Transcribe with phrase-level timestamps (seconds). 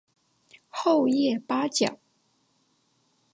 [0.67, 1.99] 厚叶八角